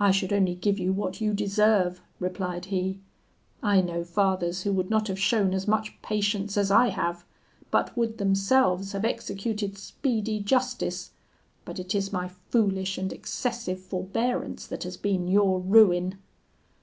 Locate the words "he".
2.64-3.00